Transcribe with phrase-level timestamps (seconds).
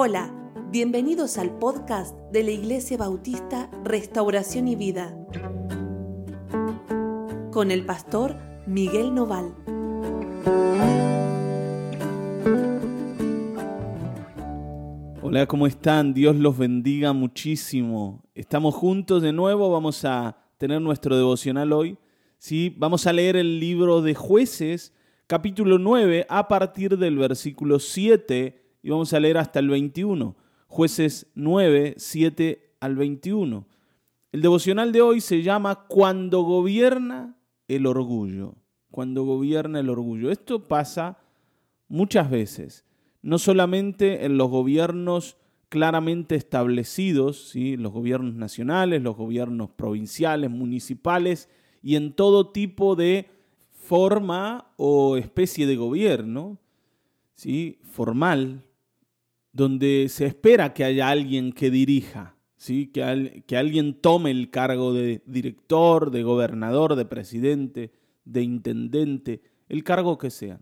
[0.00, 0.32] Hola,
[0.70, 5.12] bienvenidos al podcast de la Iglesia Bautista Restauración y Vida
[7.50, 9.52] con el pastor Miguel Noval.
[15.20, 16.14] Hola, ¿cómo están?
[16.14, 18.22] Dios los bendiga muchísimo.
[18.36, 21.98] Estamos juntos de nuevo, vamos a tener nuestro devocional hoy.
[22.38, 22.72] ¿sí?
[22.78, 24.92] Vamos a leer el libro de jueces,
[25.26, 30.36] capítulo 9, a partir del versículo 7 y vamos a leer hasta el 21.
[30.66, 33.66] Jueces 9, 7 al 21.
[34.32, 38.54] El devocional de hoy se llama Cuando gobierna el orgullo.
[38.90, 40.30] Cuando gobierna el orgullo.
[40.30, 41.18] Esto pasa
[41.88, 42.84] muchas veces,
[43.22, 45.36] no solamente en los gobiernos
[45.68, 47.76] claramente establecidos, ¿sí?
[47.76, 51.48] los gobiernos nacionales, los gobiernos provinciales, municipales
[51.82, 53.30] y en todo tipo de
[53.70, 56.58] forma o especie de gobierno,
[57.34, 57.78] ¿sí?
[57.82, 58.64] formal,
[59.58, 62.86] donde se espera que haya alguien que dirija, ¿sí?
[62.86, 67.90] que, que alguien tome el cargo de director, de gobernador, de presidente,
[68.24, 70.60] de intendente, el cargo que sean.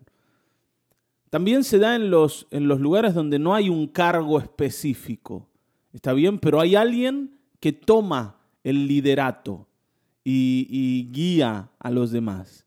[1.28, 5.46] También se da en los, en los lugares donde no hay un cargo específico,
[5.92, 9.68] está bien, pero hay alguien que toma el liderato
[10.24, 12.64] y, y guía a los demás.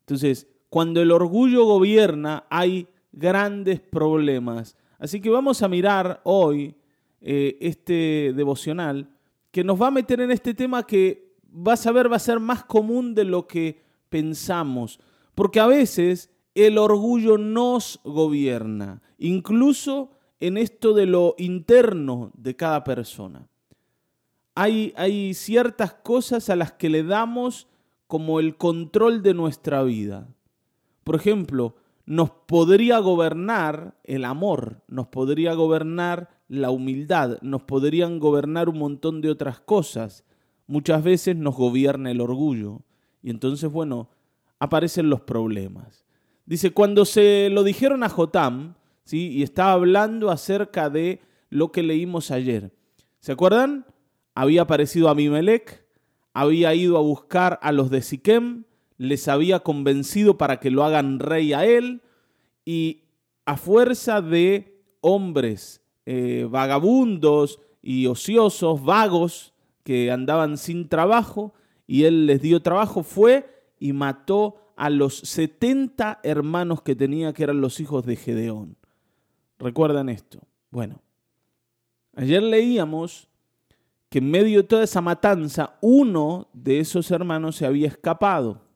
[0.00, 6.74] Entonces, cuando el orgullo gobierna, hay grandes problemas Así que vamos a mirar hoy
[7.22, 9.08] eh, este devocional
[9.50, 12.38] que nos va a meter en este tema que vas a ver va a ser
[12.38, 15.00] más común de lo que pensamos.
[15.34, 22.84] Porque a veces el orgullo nos gobierna, incluso en esto de lo interno de cada
[22.84, 23.48] persona.
[24.54, 27.68] Hay, hay ciertas cosas a las que le damos
[28.06, 30.28] como el control de nuestra vida.
[31.04, 31.76] Por ejemplo,
[32.10, 39.20] nos podría gobernar el amor, nos podría gobernar la humildad, nos podrían gobernar un montón
[39.20, 40.24] de otras cosas.
[40.66, 42.82] Muchas veces nos gobierna el orgullo.
[43.22, 44.10] Y entonces, bueno,
[44.58, 46.04] aparecen los problemas.
[46.46, 49.28] Dice, cuando se lo dijeron a Jotam, ¿sí?
[49.28, 52.72] y estaba hablando acerca de lo que leímos ayer.
[53.20, 53.86] ¿Se acuerdan?
[54.34, 55.86] Había aparecido Abimelech,
[56.34, 58.64] había ido a buscar a los de Siquem,
[59.00, 62.02] les había convencido para que lo hagan rey a él
[62.66, 63.04] y
[63.46, 71.54] a fuerza de hombres eh, vagabundos y ociosos, vagos, que andaban sin trabajo,
[71.86, 77.44] y él les dio trabajo, fue y mató a los 70 hermanos que tenía, que
[77.44, 78.76] eran los hijos de Gedeón.
[79.58, 80.40] ¿Recuerdan esto?
[80.70, 81.00] Bueno,
[82.16, 83.28] ayer leíamos
[84.10, 88.68] que en medio de toda esa matanza, uno de esos hermanos se había escapado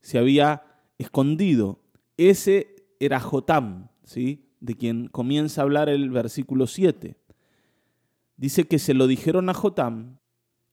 [0.00, 0.62] se había
[0.98, 1.80] escondido.
[2.16, 4.46] Ese era Jotam, ¿sí?
[4.60, 7.16] de quien comienza a hablar el versículo 7.
[8.36, 10.18] Dice que se lo dijeron a Jotam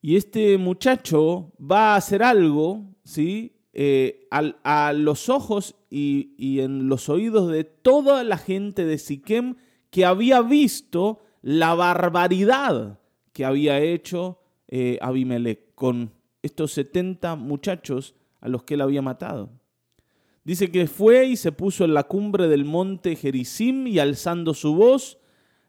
[0.01, 3.57] y este muchacho va a hacer algo ¿sí?
[3.73, 9.55] Eh, a, los ojos y, en los oídos de toda la gente de Siquem
[9.89, 12.99] que había visto la barbaridad
[13.33, 16.11] que había hecho eh, Abimelech con
[16.41, 19.51] estos 70 muchachos a los que él había matado.
[20.43, 24.75] Dice que fue y se puso en la cumbre del monte Gerizim y alzando su
[24.75, 25.17] voz,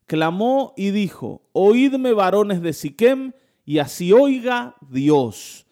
[0.06, 3.32] clamó y dijo, Oídme varones de Siquem,
[3.64, 5.66] y así oiga Dios.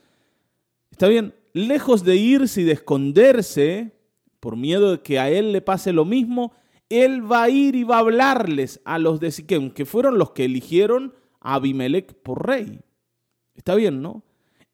[0.91, 3.93] Está bien, lejos de irse y de esconderse,
[4.41, 6.53] por miedo de que a él le pase lo mismo,
[6.89, 10.33] él va a ir y va a hablarles a los de Siquem, que fueron los
[10.33, 12.81] que eligieron a Abimelech por rey.
[13.55, 14.25] Está bien, ¿no?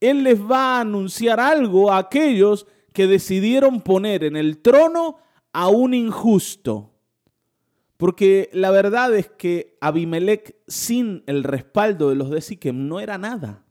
[0.02, 5.18] Él les va a anunciar algo a aquellos que decidieron poner en el trono
[5.52, 6.90] a un injusto.
[7.96, 13.16] Porque la verdad es que Abimelech sin el respaldo de los de Siquem no era
[13.16, 13.64] nada.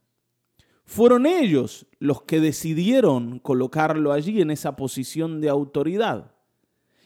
[0.85, 6.31] Fueron ellos los que decidieron colocarlo allí en esa posición de autoridad.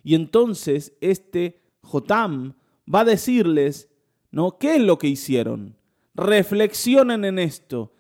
[0.04, 2.54] Y entonces este Jotam
[2.94, 3.90] va a decirles,
[4.30, 4.60] ¿no?
[4.60, 5.78] ¿Qué es lo que hicieron?
[6.14, 7.95] Reflexionen en esto.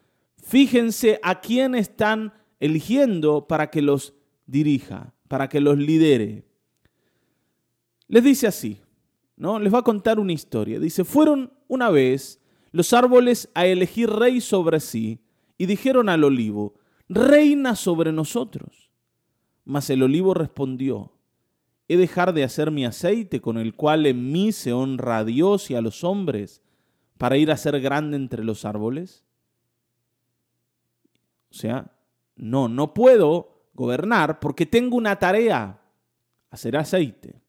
[0.45, 4.13] Fíjense a quién están eligiendo para que los
[4.45, 6.45] dirija, para que los lidere.
[8.07, 8.79] Les dice así,
[9.37, 9.57] ¿no?
[9.57, 10.79] Les va a contar una historia.
[10.79, 12.39] Dice, fueron una vez
[12.71, 15.19] los árboles a elegir rey sobre sí
[15.57, 16.75] y dijeron al olivo,
[17.09, 18.91] reina sobre nosotros.
[19.63, 21.11] Mas el olivo respondió,
[21.87, 25.71] ¿he dejar de hacer mi aceite con el cual en mí se honra a Dios
[25.71, 26.61] y a los hombres
[27.17, 29.25] para ir a ser grande entre los árboles?
[31.55, 31.89] O sea,
[32.35, 35.79] no, no puedo gobernar porque tengo una tarea,
[36.49, 37.41] hacer aceite.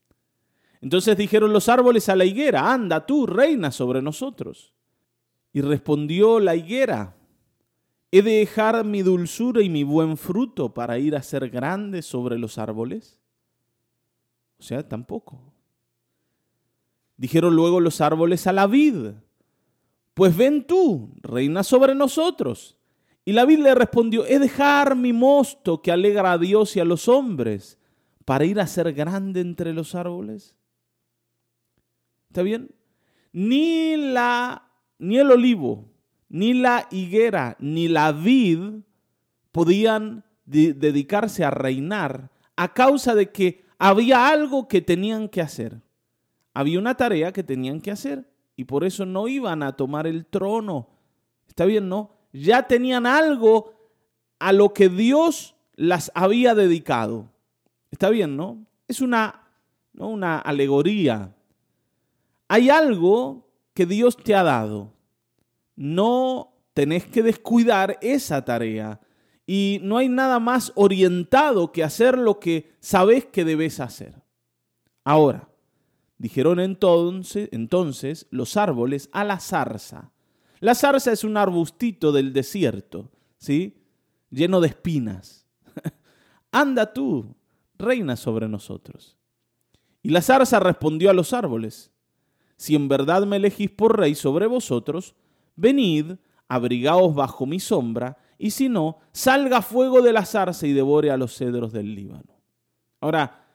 [0.80, 4.72] Entonces dijeron los árboles a la higuera, anda tú, reina sobre nosotros.
[5.52, 7.16] Y respondió la higuera,
[8.12, 12.38] ¿he de dejar mi dulzura y mi buen fruto para ir a ser grande sobre
[12.38, 13.20] los árboles?
[14.60, 15.52] O sea, tampoco.
[17.16, 19.14] Dijeron luego los árboles a la vid,
[20.14, 22.75] pues ven tú, reina sobre nosotros.
[23.28, 26.80] Y la vid le respondió, he de dejar mi mosto que alegra a Dios y
[26.80, 27.76] a los hombres
[28.24, 30.54] para ir a ser grande entre los árboles.
[32.28, 32.70] ¿Está bien?
[33.32, 35.90] Ni la ni el olivo,
[36.28, 38.60] ni la higuera, ni la vid
[39.50, 45.82] podían dedicarse a reinar a causa de que había algo que tenían que hacer.
[46.54, 50.26] Había una tarea que tenían que hacer y por eso no iban a tomar el
[50.26, 50.88] trono.
[51.48, 52.15] ¿Está bien, no?
[52.36, 53.72] Ya tenían algo
[54.38, 57.30] a lo que Dios las había dedicado.
[57.90, 58.66] ¿Está bien, no?
[58.88, 59.48] Es una,
[59.94, 60.08] ¿no?
[60.08, 61.34] una alegoría.
[62.48, 64.92] Hay algo que Dios te ha dado.
[65.76, 69.00] No tenés que descuidar esa tarea.
[69.46, 74.22] Y no hay nada más orientado que hacer lo que sabes que debes hacer.
[75.04, 75.48] Ahora,
[76.18, 80.12] dijeron entonces, entonces los árboles a la zarza.
[80.60, 83.76] La zarza es un arbustito del desierto, ¿sí?
[84.30, 85.46] Lleno de espinas.
[86.52, 87.34] Anda tú,
[87.78, 89.16] reina sobre nosotros.
[90.02, 91.90] Y la zarza respondió a los árboles,
[92.56, 95.14] si en verdad me elegís por rey sobre vosotros,
[95.56, 96.12] venid,
[96.48, 101.16] abrigaos bajo mi sombra, y si no, salga fuego de la zarza y devore a
[101.16, 102.40] los cedros del Líbano.
[103.00, 103.46] Ahora,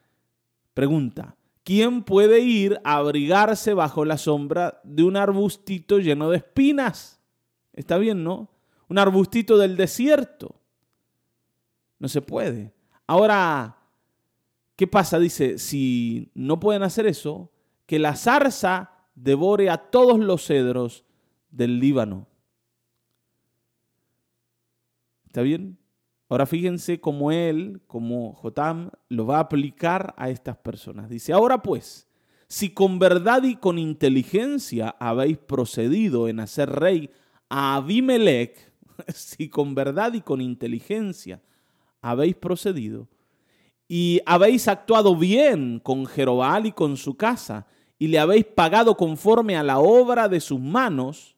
[0.73, 7.21] pregunta, ¿quién puede ir a abrigarse bajo la sombra de un arbustito lleno de espinas?
[7.73, 8.49] Está bien, ¿no?
[8.87, 10.55] Un arbustito del desierto.
[11.99, 12.73] No se puede.
[13.07, 13.77] Ahora,
[14.75, 15.19] ¿qué pasa?
[15.19, 17.51] Dice, si no pueden hacer eso,
[17.85, 21.05] que la zarza devore a todos los cedros
[21.49, 22.27] del Líbano.
[25.27, 25.77] ¿Está bien?
[26.31, 31.09] Ahora fíjense cómo él, como Jotam, lo va a aplicar a estas personas.
[31.09, 32.07] Dice, ahora pues,
[32.47, 37.09] si con verdad y con inteligencia habéis procedido en hacer rey
[37.49, 38.71] a Abimelech,
[39.13, 41.41] si con verdad y con inteligencia
[42.01, 43.09] habéis procedido,
[43.89, 47.67] y habéis actuado bien con Jerobal y con su casa,
[47.99, 51.35] y le habéis pagado conforme a la obra de sus manos,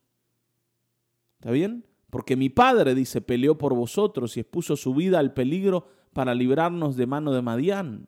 [1.40, 1.84] ¿está bien?
[2.14, 6.96] Porque mi padre, dice, peleó por vosotros y expuso su vida al peligro para librarnos
[6.96, 8.08] de mano de Madián.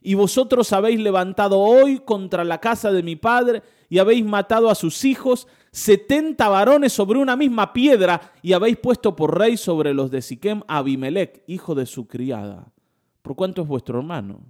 [0.00, 4.74] Y vosotros habéis levantado hoy contra la casa de mi padre y habéis matado a
[4.74, 10.10] sus hijos, setenta varones sobre una misma piedra, y habéis puesto por rey sobre los
[10.10, 12.72] de Siquem a Abimelech, hijo de su criada.
[13.20, 14.40] ¿Por cuánto es vuestro hermano?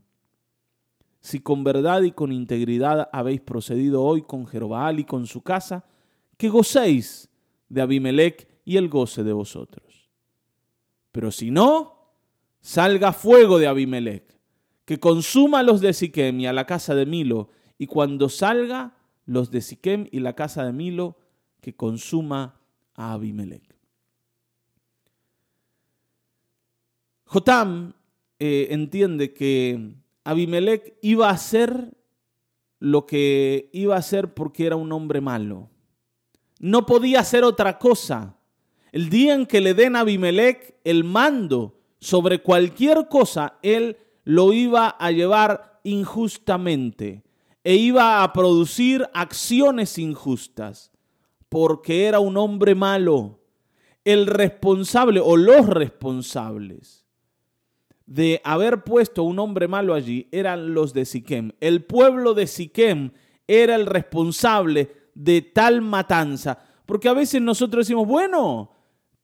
[1.21, 5.85] si con verdad y con integridad habéis procedido hoy con Jerobaal y con su casa,
[6.37, 7.29] que gocéis
[7.69, 10.11] de Abimelech y el goce de vosotros.
[11.13, 12.13] Pero si no,
[12.61, 14.25] salga fuego de Abimelech,
[14.85, 18.97] que consuma a los de Siquem y a la casa de Milo, y cuando salga
[19.27, 21.17] los de Siquem y la casa de Milo,
[21.61, 22.61] que consuma
[22.95, 23.75] a Abimelech.
[27.27, 27.95] Jotam
[28.39, 29.95] eh, entiende que
[30.25, 31.97] Abimelech iba a hacer
[32.79, 35.71] lo que iba a hacer porque era un hombre malo.
[36.59, 38.37] No podía hacer otra cosa.
[38.95, 44.53] El día en que le den a Abimelech el mando sobre cualquier cosa, él lo
[44.53, 47.25] iba a llevar injustamente
[47.65, 50.93] e iba a producir acciones injustas
[51.49, 53.41] porque era un hombre malo.
[54.05, 57.05] El responsable o los responsables
[58.07, 61.51] de haber puesto un hombre malo allí eran los de Siquem.
[61.59, 63.11] El pueblo de Siquem
[63.49, 66.61] era el responsable de tal matanza.
[66.87, 68.71] Porque a veces nosotros decimos, bueno,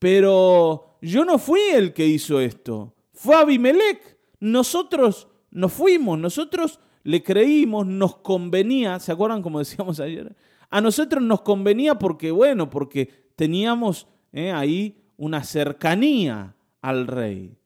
[0.00, 2.96] pero yo no fui el que hizo esto.
[3.12, 4.18] Fue Abimelech.
[4.40, 10.34] Nosotros nos fuimos, nosotros le creímos, nos convenía, ¿se acuerdan como decíamos ayer?
[10.70, 17.60] A nosotros nos convenía porque, bueno, porque teníamos eh, ahí una cercanía al rey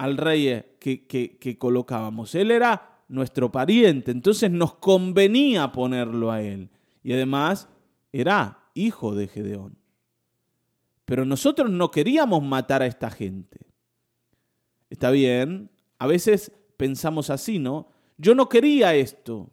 [0.00, 2.34] al rey eh, que, que, colocábamos.
[2.34, 6.70] Él era nuestro pariente, entonces nos convenía ponerlo a él.
[7.02, 7.68] Y además
[8.10, 9.76] era hijo de Gedeón.
[11.10, 13.58] Pero nosotros no queríamos matar a esta gente.
[14.88, 17.88] Está bien, a veces pensamos así, ¿no?
[18.16, 19.50] Yo no quería esto,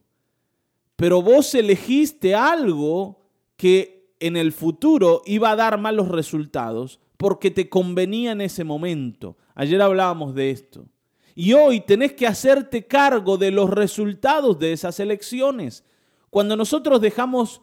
[0.95, 7.69] pero vos elegiste algo que en el futuro iba a dar malos resultados porque te
[7.69, 9.35] convenía en ese momento.
[9.55, 10.85] Ayer hablábamos de esto.
[11.33, 15.83] Y hoy tenés que hacerte cargo de los resultados de esas elecciones.
[16.29, 17.61] Cuando nosotros dejamos,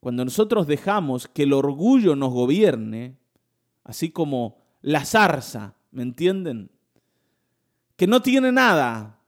[0.00, 3.16] cuando nosotros dejamos que el orgullo nos gobierne,
[3.84, 6.70] así como la zarza, ¿me entienden?
[7.96, 9.20] Que no tiene nada,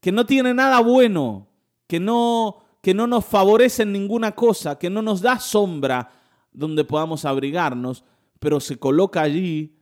[0.00, 1.48] que no tiene nada bueno,
[1.86, 6.10] que no, que no nos favorece en ninguna cosa, que no nos da sombra
[6.52, 8.04] donde podamos abrigarnos,
[8.40, 9.76] pero se coloca allí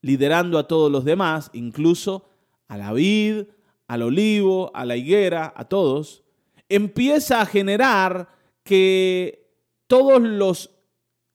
[0.00, 2.28] liderando a todos los demás, incluso
[2.68, 3.46] a la vid,
[3.88, 6.22] al olivo, a la higuera, a todos,
[6.68, 8.28] empieza a generar
[8.62, 9.45] que
[9.86, 10.70] todos los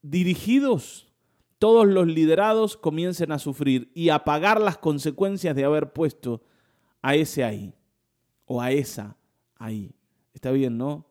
[0.01, 1.12] dirigidos,
[1.60, 6.41] todos los liderados comiencen a sufrir y a pagar las consecuencias de haber puesto
[7.01, 7.74] a ese ahí
[8.46, 9.15] o a esa
[9.58, 9.93] ahí.
[10.34, 11.05] Está bien, ¿no?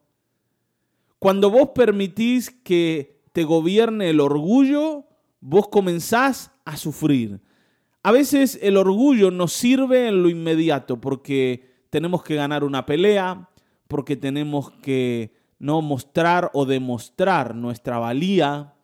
[1.18, 5.04] Cuando vos permitís que te gobierne el orgullo,
[5.40, 7.40] vos comenzás a sufrir.
[8.02, 13.50] A veces el orgullo nos sirve en lo inmediato porque tenemos que ganar una pelea,
[13.87, 18.75] porque tenemos que no mostrar o demostrar nuestra valía,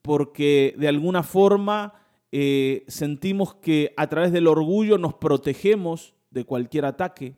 [0.00, 1.92] porque de alguna forma
[2.32, 7.36] eh, sentimos que a través del orgullo nos protegemos de cualquier ataque.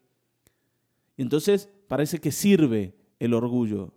[1.17, 3.93] Entonces parece que sirve el orgullo.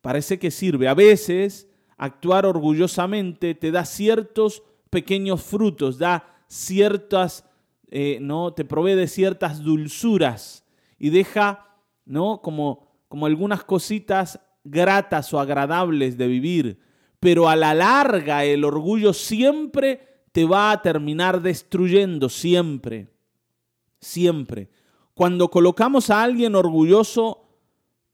[0.00, 0.88] Parece que sirve.
[0.88, 7.44] A veces actuar orgullosamente te da ciertos pequeños frutos, da ciertas,
[7.90, 8.54] eh, ¿no?
[8.54, 10.64] Te provee de ciertas dulzuras
[10.98, 11.68] y deja
[12.04, 12.40] ¿no?
[12.42, 16.78] Como, como algunas cositas gratas o agradables de vivir,
[17.20, 23.12] pero a la larga el orgullo siempre te va a terminar destruyendo, siempre,
[24.00, 24.70] siempre.
[25.12, 27.50] Cuando colocamos a alguien orgulloso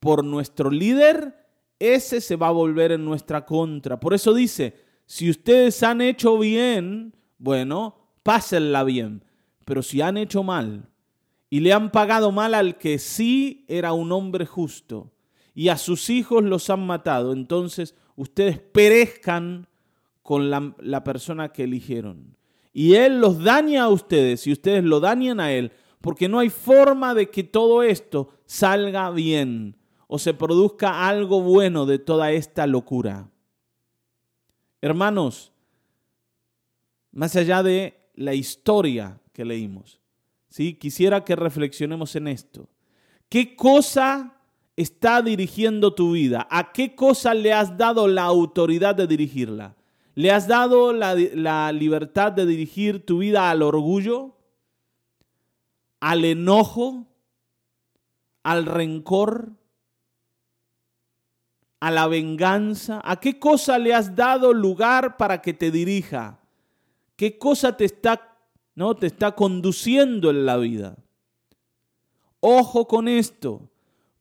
[0.01, 1.47] por nuestro líder,
[1.79, 4.01] ese se va a volver en nuestra contra.
[4.01, 4.75] Por eso dice,
[5.07, 9.25] si ustedes han hecho bien, bueno, pásenla bien,
[9.65, 10.89] pero si han hecho mal,
[11.51, 15.13] y le han pagado mal al que sí era un hombre justo
[15.59, 17.33] y a sus hijos los han matado.
[17.33, 19.67] Entonces ustedes perezcan
[20.23, 22.37] con la, persona que eligieron.
[22.73, 26.49] Y Él los daña a ustedes y ustedes lo dañan a Él, porque no hay
[26.49, 29.77] forma de que todo esto salga bien
[30.07, 33.29] o se produzca algo bueno de toda esta locura.
[34.81, 35.51] Hermanos,
[37.11, 39.98] más allá de la historia que leímos,
[40.59, 40.75] ¿sí?
[40.75, 42.69] Quisiera que reflexionemos en esto.
[43.29, 44.35] ¿Qué cosa
[44.77, 46.49] está dirigiendo tu vida?
[46.51, 49.77] ¿A qué cosa le has dado la autoridad de dirigirla?
[50.17, 54.35] ¿Le has dado la, la libertad de dirigir tu vida al orgullo?
[56.01, 57.07] ¿Al enojo?
[58.43, 59.53] ¿Al rencor?
[61.81, 63.01] a la venganza?
[63.05, 66.41] ¿A qué cosa le has dado lugar para que te dirija?
[67.15, 68.38] ¿Qué cosa te está
[68.79, 68.95] ¿no?
[68.95, 70.97] Te está conduciendo en la vida.
[72.39, 73.69] Ojo con esto,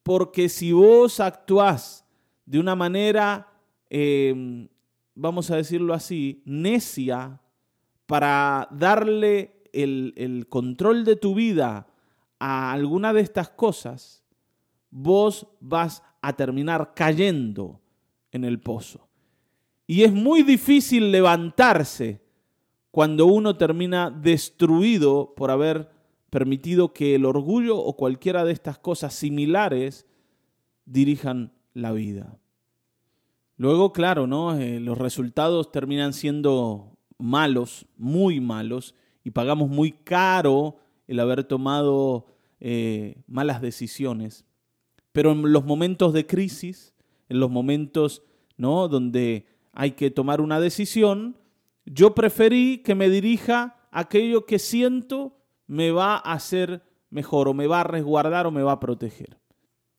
[0.01, 2.03] porque si vos actuás
[2.43, 3.53] de una manera,
[3.87, 4.67] em,
[5.13, 7.39] vamos a decirlo así, necia,
[8.07, 11.85] para darle el, el control de tu vida
[12.39, 14.23] a alguna de estas cosas,
[14.89, 17.79] vos vas a terminar cayendo
[18.31, 19.07] en el pozo.
[19.85, 22.26] Y es muy difícil levantarse
[22.97, 25.87] cuando uno termina destruido por haber
[26.31, 30.07] permitido que el orgullo o cualquiera de estas cosas similares
[30.83, 32.39] dirijan la vida.
[33.55, 34.57] Luego, claro, ¿no?
[34.57, 42.25] Eh, los resultados terminan siendo malos, muy malos, y pagamos muy caro el haber tomado
[42.59, 44.43] eh, malas decisiones.
[45.11, 46.95] Pero en los momentos de crisis,
[47.29, 48.23] en los momentos
[48.57, 48.87] ¿no?
[48.87, 51.37] donde hay que tomar una decisión,
[51.87, 57.67] yo preferí que me dirija aquello que siento me va a hacer mejor o me
[57.67, 59.37] va a resguardar o me va a proteger.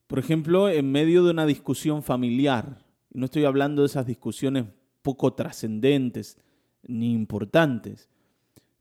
[0.07, 4.67] Por ejemplo, en medio de una discusión familiar, no estoy hablando de esas discusiones
[5.03, 6.39] poco trascendentes
[6.83, 8.09] ni importantes,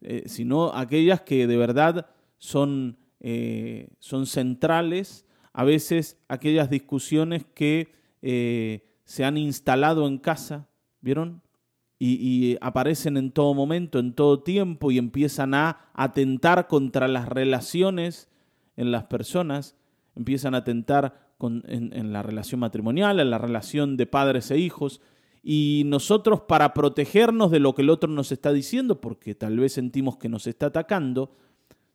[0.02, 7.94] eh, sino aquellas que de verdad son, eh, son centrales, a veces aquellas discusiones que
[8.22, 10.68] eh, se han instalado en casa,
[11.02, 11.42] ¿vieron?
[12.00, 18.30] Y, aparecen en todo momento, en todo tiempo y empiezan a atentar contra las relaciones
[18.76, 19.76] en las personas,
[20.16, 25.02] empiezan a atentar en, en la relación matrimonial, en la relación de padres e hijos.
[25.42, 29.74] Y nosotros para protegernos de lo que el otro nos está diciendo, porque tal vez
[29.74, 31.36] sentimos que nos está atacando,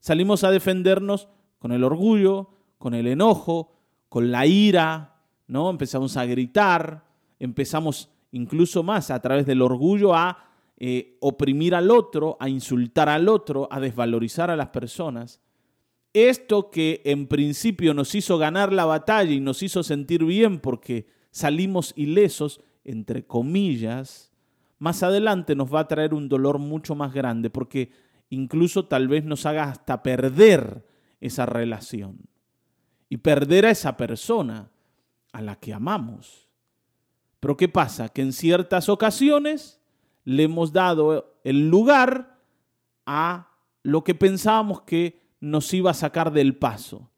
[0.01, 1.29] salimos a defendernos
[1.59, 3.77] con el orgullo, con el enojo,
[4.09, 5.71] con la ira, ¿no?
[5.71, 7.05] Empezamos a gritar,
[7.39, 13.29] empezamos incluso más a través del orgullo a eh, oprimir al otro, a insultar al
[13.29, 15.41] otro, a desvalorizar a las personas.
[16.15, 21.07] esto que en principio nos hizo ganar la batalla y nos hizo sentir bien porque
[21.31, 24.33] salimos ilesos, entre comillas,
[24.79, 27.93] más adelante nos va a traer un dolor mucho más grande porque
[28.29, 30.85] incluso tal vez nos haga hasta perder
[31.21, 32.19] esa relación
[33.09, 34.73] y perder a esa persona
[35.33, 36.49] a la que amamos.
[37.43, 38.09] Pero ¿qué pasa?
[38.09, 39.81] Que en ciertas ocasiones
[40.23, 42.39] le hemos dado el lugar
[43.05, 43.49] a
[43.83, 47.11] lo que pensábamos que nos iba a sacar del paso.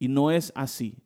[0.00, 0.96] Y no es así.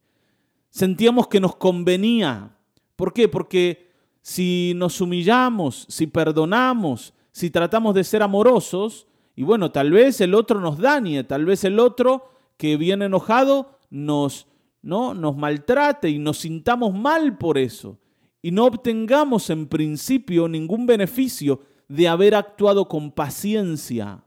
[0.71, 2.57] Sentíamos que nos convenía.
[2.97, 3.29] ¿Por qué?
[3.29, 10.23] Porque si nos humillamos, si perdonamos, si tratamos de ser amorosos, y bueno, tal vez
[10.23, 14.47] el otro nos dañe, tal vez el otro que viene enojado nos,
[14.81, 15.13] ¿no?
[15.13, 17.99] nos maltrate y nos sintamos mal por eso.
[18.41, 24.23] Y no obtengamos en principio ningún beneficio de haber actuado con paciencia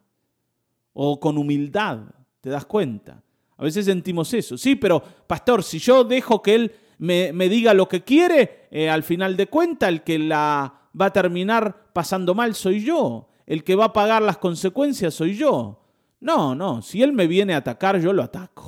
[0.94, 2.00] o con humildad.
[2.42, 3.24] ¿Te das cuenta?
[3.58, 4.58] A veces sentimos eso.
[4.58, 9.04] Sí, pero pastor, si yo dejo que él me, diga lo que quiere, eh, al
[9.04, 13.28] final de cuentas el que la va a terminar pasando mal soy yo.
[13.46, 15.80] El que va a pagar las consecuencias soy yo.
[16.20, 18.61] No, no, si él me viene a atacar, yo lo ataco.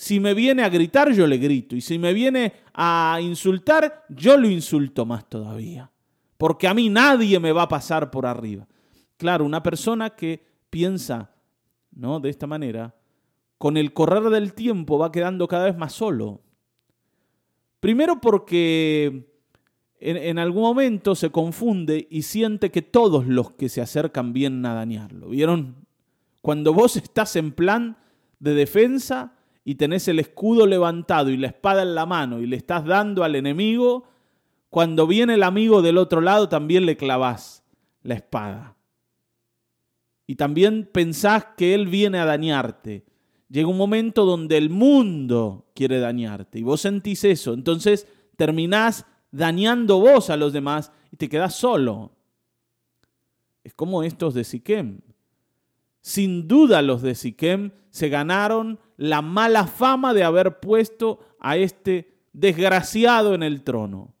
[0.00, 1.74] Si me viene a gritar, yo le grito.
[1.74, 5.90] Y si me viene a insultar, yo lo insulto más todavía.
[6.36, 8.68] Porque a mí nadie me va a pasar por arriba.
[9.16, 10.40] Claro, una persona que
[10.70, 11.32] piensa
[11.90, 12.20] ¿no?
[12.20, 12.94] de esta manera,
[13.58, 16.42] con el correr del tiempo va quedando cada vez más solo.
[17.80, 19.26] Primero porque
[19.98, 24.74] en, algún momento se confunde y siente que todos los que se acercan vienen a
[24.74, 25.30] dañarlo.
[25.30, 25.74] ¿Vieron?
[26.40, 27.96] Cuando vos estás en plan
[28.38, 29.34] de defensa
[29.64, 33.24] y tenés el escudo levantado y la espada en la mano y le estás dando
[33.24, 34.08] al enemigo,
[34.70, 37.64] cuando viene el amigo del otro lado también le clavás
[38.02, 38.76] la espada.
[40.26, 43.06] Y también pensás que él viene a dañarte.
[43.48, 47.54] Llega un momento donde el mundo quiere dañarte y vos sentís eso.
[47.54, 52.12] Entonces terminás dañando vos a los demás y te quedás solo.
[53.64, 55.00] Es como estos de Siquem.
[56.08, 62.22] Sin duda los de Siquem se ganaron la mala fama de haber puesto a este
[62.32, 64.14] desgraciado en el trono.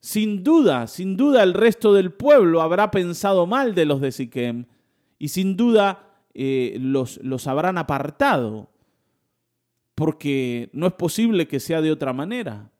[0.00, 4.64] Sin duda, sin duda el resto del pueblo habrá pensado mal de los de Siquem
[5.20, 8.72] y sin duda eh, los, los habrán apartado,
[9.94, 12.72] porque no es posible que sea de otra manera.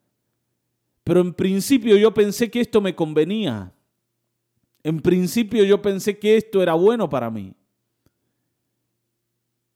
[1.04, 3.72] Pero en principio yo pensé que esto me convenía.
[4.82, 7.54] En principio yo pensé que esto era bueno para mí.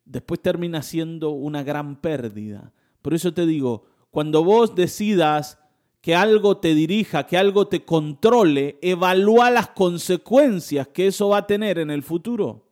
[0.04, 2.72] Después termina siendo una gran pérdida.
[3.02, 5.58] Por eso te digo, cuando vos decidas
[6.00, 11.46] que algo te dirija, que algo te controle, evalúa las consecuencias que eso va a
[11.46, 12.68] tener en el futuro.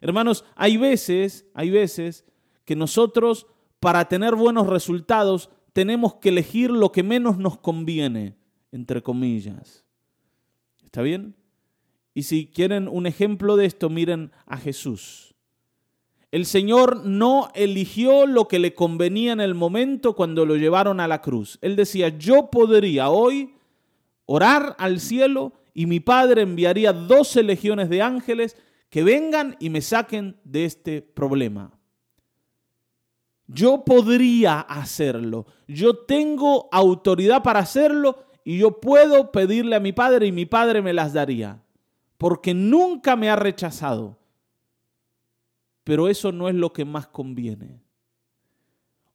[0.00, 2.24] Hermanos, hay veces, hay veces
[2.64, 3.46] que nosotros
[3.80, 8.38] para tener buenos resultados tenemos que elegir lo que menos nos conviene,
[8.72, 9.84] entre comillas.
[10.84, 11.36] ¿Está bien?
[12.14, 15.33] Y si quieren un ejemplo de esto, miren a Jesús.
[16.34, 21.06] El Señor no eligió lo que le convenía en el momento cuando lo llevaron a
[21.06, 21.60] la cruz.
[21.62, 23.54] Él decía, yo podría hoy
[24.26, 28.56] orar al cielo y mi Padre enviaría doce legiones de ángeles
[28.90, 31.70] que vengan y me saquen de este problema.
[33.46, 35.46] Yo podría hacerlo.
[35.68, 40.82] Yo tengo autoridad para hacerlo y yo puedo pedirle a mi padre y mi padre
[40.82, 41.62] me las daría.
[42.18, 44.18] Porque nunca me ha rechazado.
[45.84, 47.80] Pero eso no es lo que más conviene.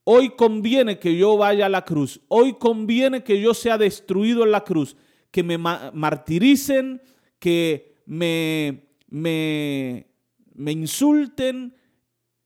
[0.03, 2.21] Hoy conviene que yo vaya a la cruz.
[2.27, 4.95] Hoy conviene que yo sea destruido en la cruz.
[5.32, 7.01] Que me martiricen,
[7.38, 10.08] que me, me,
[10.53, 11.75] me insulten,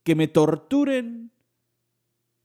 [0.04, 1.32] que me torturen,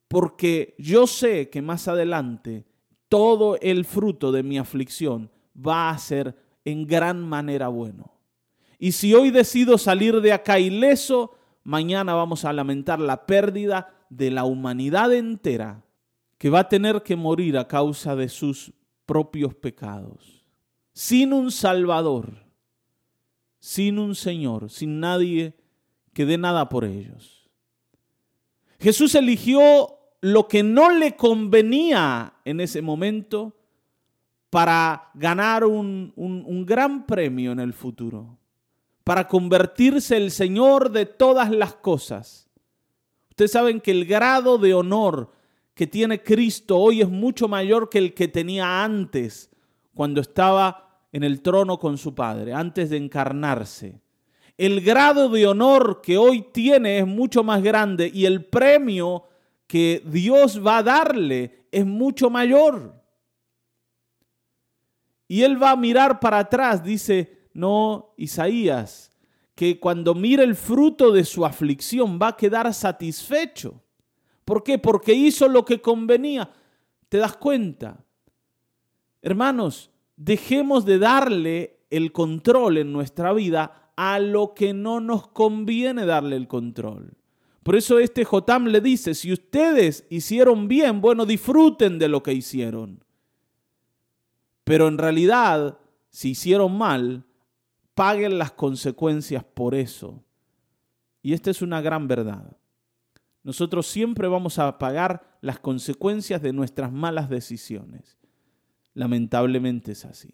[0.07, 2.65] porque yo sé que más adelante
[3.09, 8.13] todo el fruto de mi aflicción va a ser en gran manera bueno.
[8.79, 11.38] Y si hoy decido salir de acá ileso,
[11.69, 15.85] mañana vamos a lamentar la pérdida de la humanidad entera
[16.39, 18.73] que va a tener que morir a causa de sus
[19.05, 20.47] propios pecados.
[20.95, 22.47] Sin un Salvador,
[23.61, 25.59] sin un Señor, sin nadie
[26.15, 27.51] que dé nada por ellos.
[28.81, 29.91] Jesús eligió
[30.23, 33.55] lo que no le convenía en ese momento
[34.49, 38.38] para ganar un, un, gran premio en el futuro,
[39.09, 42.47] para convertirse el Señor de todas las cosas.
[43.31, 45.33] Ustedes saben que el grado de honor
[45.73, 49.49] que tiene Cristo hoy es mucho mayor que el que tenía antes,
[49.95, 53.99] cuando estaba en el trono con su Padre, antes de encarnarse.
[54.59, 59.25] el grado de honor que hoy tiene es mucho más grande y el premio
[59.67, 62.95] que Dios va a darle es mucho mayor.
[65.27, 69.13] Y él va a mirar para atrás, dice, no, Isaías,
[69.57, 73.83] que cuando mire el fruto de su aflicción va a quedar satisfecho.
[74.45, 74.79] ¿Por qué?
[74.79, 76.49] Porque hizo lo que convenía.
[77.09, 78.05] ¿Te das cuenta?
[79.23, 86.07] Hermanos, dejemos de darle el control en nuestra vida a lo que no nos conviene
[86.07, 87.17] darle el control.
[87.65, 92.35] Por eso este Jotam le dice, si ustedes hicieron bien, bueno, disfruten de lo que
[92.35, 93.03] hicieron.
[94.63, 97.25] Pero en realidad, si hicieron mal,
[97.99, 100.23] paguen las consecuencias por eso.
[101.21, 102.57] Y esta es una gran verdad.
[103.43, 108.17] Nosotros siempre vamos a pagar las consecuencias de nuestras malas decisiones.
[108.95, 110.33] Lamentablemente es así.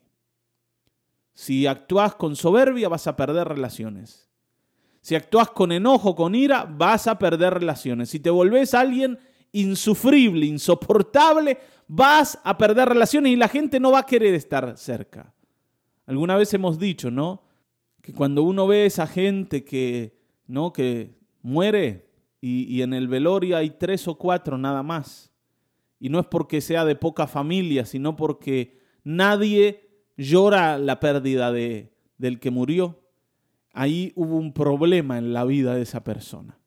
[1.33, 4.29] Si actúas con soberbia vas a perder relaciones.
[5.01, 8.11] Si actúas con enojo, con ira, vas a perder relaciones.
[8.11, 9.19] Si te volvés alguien
[9.53, 11.57] insufrible, insoportable,
[11.89, 15.33] vas a perder relaciones y la gente no va a querer estar cerca.
[16.05, 17.54] Alguna vez hemos dicho, ¿no?
[18.05, 20.15] Que cuando uno ve esa gente que,
[20.47, 20.75] ¿no?
[20.75, 22.11] que muere
[22.43, 25.33] y, y en el velorio hay tres o cuatro nada más.
[25.99, 29.89] Y no es porque sea de poca familia, sino porque nadie
[30.19, 33.01] llora la pérdida de, del que murió,
[33.73, 36.59] ahí hubo un problema en la vida de esa persona.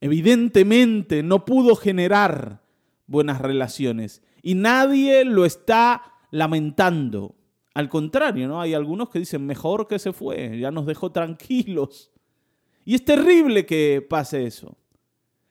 [0.00, 2.62] Evidentemente no pudo generar
[3.06, 7.36] buenas relaciones y nadie lo está lamentando.
[7.74, 8.60] Al contrario, ¿no?
[8.60, 12.12] Hay algunos que dicen, mejor que se fue, ya nos dejó tranquilos.
[12.84, 14.76] Y es terrible que pase eso.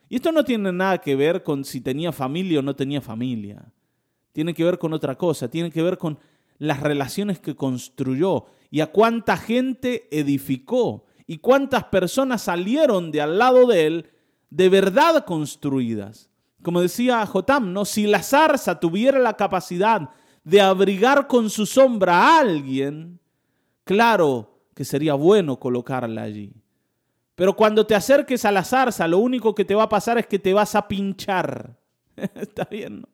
[0.07, 3.65] Y esto no tiene nada que ver con si tenía familia o no tenía familia.
[4.31, 6.17] Tiene que ver con otra cosa, tiene que ver con
[6.59, 13.37] las relaciones que construyó y a cuánta gente edificó y cuántas personas salieron de al
[13.37, 14.09] lado de él
[14.49, 16.29] de verdad construidas.
[16.61, 17.83] Como decía Jotam, ¿no?
[17.85, 20.09] si la zarza tuviera la capacidad
[20.43, 23.19] de abrigar con su sombra a alguien,
[23.83, 26.53] claro que sería bueno colocarla allí.
[27.35, 30.27] Pero cuando te acerques a la zarza, lo único que te va a pasar es
[30.27, 31.75] que te vas a pinchar.
[32.15, 33.09] Está bien, ¿no?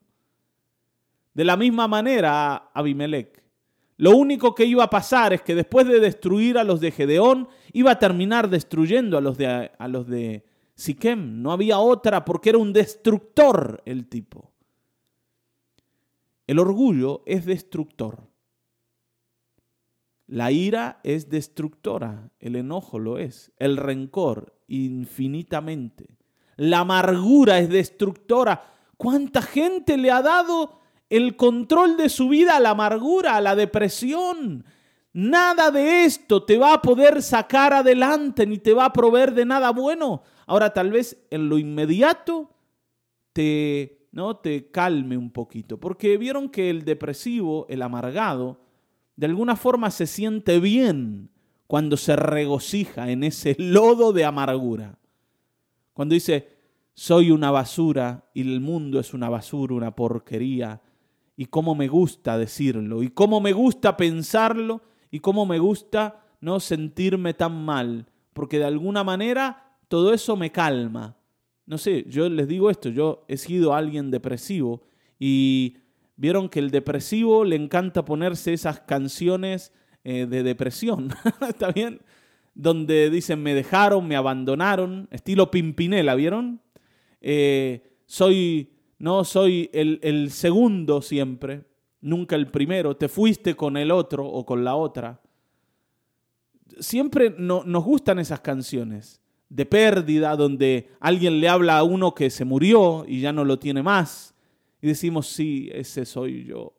[1.32, 3.40] De la misma manera, Abimelech.
[3.96, 7.48] Lo único que iba a pasar es que después de destruir a los de Gedeón,
[7.72, 11.42] iba a terminar destruyendo a los de, a los de Siquem.
[11.42, 14.49] No había otra porque era un destructor el tipo.
[16.50, 18.28] El orgullo es destructor.
[20.26, 26.18] La ira es destructora, el enojo lo es, el rencor infinitamente.
[26.56, 28.64] La amargura es destructora.
[28.96, 33.54] ¿Cuánta gente le ha dado el control de su vida a la amargura, a la
[33.54, 34.64] depresión.
[35.12, 39.44] Nada de esto te va a poder sacar adelante ni te va a proveer de
[39.44, 40.24] nada bueno.
[40.46, 42.50] Ahora tal vez en lo inmediato
[43.32, 44.36] te, ¿no?
[44.36, 48.60] te calme un poquito, porque vieron que el depresivo, el amargado,
[49.16, 51.30] de alguna forma se siente bien
[51.66, 54.98] cuando se regocija en ese lodo de amargura.
[55.92, 56.48] Cuando dice,
[56.94, 60.80] soy una basura y el mundo es una basura, una porquería,
[61.36, 66.60] y cómo me gusta decirlo, y cómo me gusta pensarlo, y cómo me gusta no
[66.60, 71.16] sentirme tan mal, porque de alguna manera todo eso me calma.
[71.70, 74.82] No sé, yo les digo esto, yo he sido alguien depresivo
[75.20, 75.76] y
[76.16, 81.10] vieron que el depresivo le encanta ponerse esas canciones eh, de depresión,
[81.48, 82.00] ¿está bien?
[82.54, 86.60] Donde dicen me dejaron, me abandonaron, estilo Pimpinela, ¿vieron?
[87.20, 91.66] Eh, soy no soy el, segundo siempre,
[92.00, 95.20] nunca el primero, te fuiste con el otro o con la otra.
[96.80, 102.44] Siempre nos gustan esas canciones de pérdida, donde alguien le habla a uno que se
[102.44, 104.34] murió y ya no lo tiene más.
[104.80, 106.72] Y decimos, sí, ese soy yo.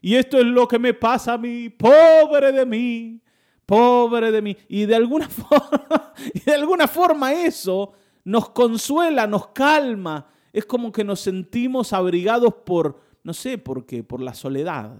[0.00, 3.20] Y esto es lo que me pasa a mí, pobre de mí,
[3.66, 4.56] pobre de mí.
[4.68, 7.92] Y de alguna forma, y de alguna forma eso
[8.24, 14.02] nos consuela, nos calma, es como que nos sentimos abrigados por, no sé por qué,
[14.02, 14.96] por la soledad.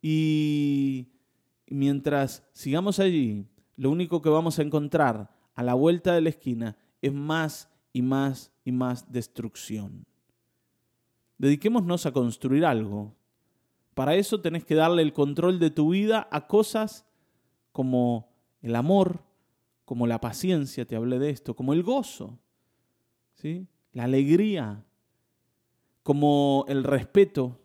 [0.00, 1.08] Y
[1.66, 3.44] mientras sigamos allí,
[3.80, 8.02] lo único que vamos a encontrar a la vuelta de la esquina es más y
[8.02, 10.04] más y más destrucción.
[11.38, 13.14] Dediquémonos a construir algo.
[13.94, 17.06] Para eso tenés que darle el control de tu vida a cosas
[17.72, 18.28] como
[18.60, 19.24] el amor,
[19.86, 22.38] como la paciencia, te hablé de esto, como el gozo
[23.92, 24.84] la alegría,
[26.02, 27.58] como el respeto,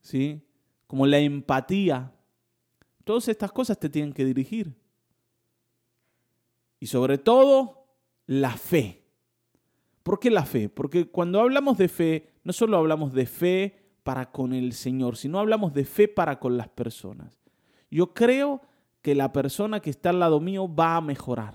[0.00, 0.46] ¿sí?
[0.86, 2.14] como la empatía,
[3.02, 4.79] Todas estas cosas te tienen que dirigir.
[6.80, 7.86] Y sobre todo,
[8.26, 9.04] la fe.
[10.02, 10.68] ¿Por qué la fe?
[10.68, 15.38] Porque cuando hablamos de fe, no solo hablamos de fe para con el Señor, sino
[15.38, 17.38] hablamos de fe para con las personas.
[17.90, 18.62] Yo creo
[19.02, 21.54] que la persona que está al lado mío va a mejorar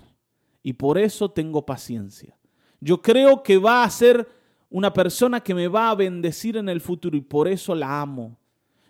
[0.62, 2.36] y por eso tengo paciencia.
[2.80, 4.28] Yo creo que va a ser
[4.70, 8.36] una persona que me va a bendecir en el futuro y por eso la amo.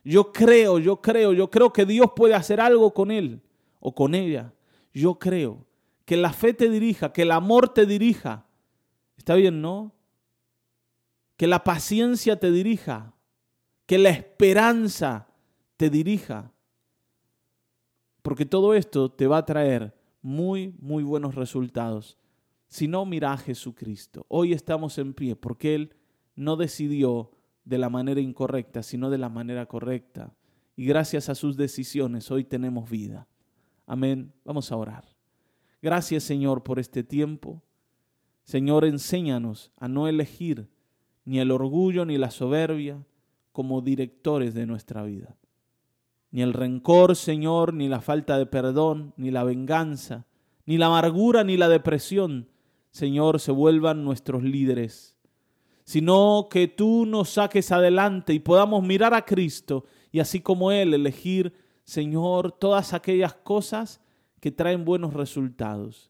[0.05, 3.41] Yo creo, yo creo, yo creo que Dios puede hacer algo con él
[3.81, 4.53] o con ella.
[4.93, 5.66] Yo creo
[6.07, 8.47] que la fe te dirija, que el amor te dirija.
[9.19, 9.93] ¿Está bien, no?
[11.37, 13.15] Que la paciencia te dirija,
[13.85, 15.29] que la esperanza
[15.77, 16.53] te dirija.
[18.23, 22.17] Porque todo esto te va a traer muy, muy buenos resultados.
[22.69, 24.27] Si no, mira a Jesucristo.
[24.29, 25.97] Hoy estamos en pie porque Él
[26.37, 27.33] no decidió
[27.65, 30.37] de la manera incorrecta, sino de la manera correcta.
[30.77, 33.27] Y gracias a sus decisiones hoy tenemos vida.
[33.87, 34.33] Amén.
[34.45, 35.16] Vamos a orar.
[35.83, 37.63] Gracias Señor por este tiempo.
[38.45, 40.69] Señor, enséñanos a no elegir
[41.25, 43.05] ni el orgullo ni la soberbia
[43.53, 45.37] como directores de nuestra vida.
[46.31, 50.27] Ni el rencor, Señor, ni la falta de perdón, ni la venganza,
[50.65, 52.49] ni la amargura, ni la depresión,
[52.91, 55.17] Señor, se vuelvan nuestros líderes,
[55.85, 60.95] sino que tú nos saques adelante y podamos mirar a Cristo y así como Él
[60.95, 61.53] elegir,
[61.85, 64.01] Señor, todas aquellas cosas
[64.47, 66.09] que traen buenos resultados.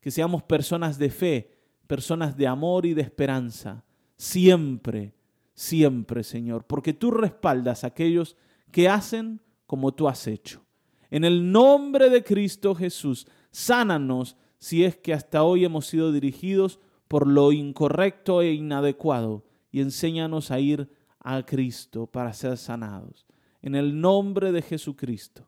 [0.00, 1.50] Que seamos personas de fe,
[1.86, 3.84] personas de amor y de esperanza,
[4.16, 5.12] siempre,
[5.52, 8.38] siempre, Señor, porque tú respaldas a aquellos
[8.70, 10.64] que hacen como tú has hecho.
[11.10, 16.80] En el nombre de Cristo Jesús, sánanos si es que hasta hoy hemos sido dirigidos
[17.06, 23.26] por lo incorrecto e inadecuado y enséñanos a ir a Cristo para ser sanados.
[23.60, 25.46] En el nombre de Jesucristo.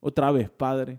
[0.00, 0.98] Otra vez, Padre.